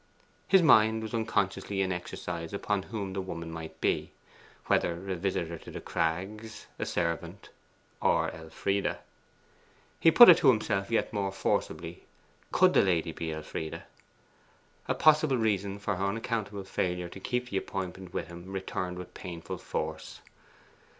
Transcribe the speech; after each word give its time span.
His 0.47 0.63
mind 0.63 1.03
was 1.03 1.13
unconsciously 1.13 1.79
in 1.83 1.91
exercise 1.91 2.53
upon 2.53 2.81
whom 2.81 3.13
the 3.13 3.21
woman 3.21 3.51
might 3.51 3.79
be 3.81 4.09
whether 4.65 4.93
a 4.93 5.13
visitor 5.15 5.59
to 5.59 5.69
The 5.69 5.79
Crags, 5.79 6.65
a 6.79 6.87
servant, 6.87 7.49
or 8.01 8.31
Elfride. 8.31 8.97
He 9.99 10.09
put 10.09 10.27
it 10.27 10.37
to 10.37 10.47
himself 10.47 10.89
yet 10.89 11.13
more 11.13 11.31
forcibly; 11.31 12.03
could 12.51 12.73
the 12.73 12.81
lady 12.81 13.11
be 13.11 13.31
Elfride? 13.31 13.83
A 14.87 14.95
possible 14.95 15.37
reason 15.37 15.77
for 15.77 15.97
her 15.97 16.05
unaccountable 16.05 16.63
failure 16.63 17.07
to 17.09 17.19
keep 17.19 17.51
the 17.51 17.57
appointment 17.57 18.11
with 18.11 18.27
him 18.27 18.51
returned 18.51 18.97
with 18.97 19.13
painful 19.13 19.59
force. 19.59 20.21